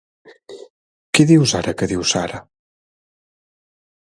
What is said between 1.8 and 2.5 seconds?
que diu Sara?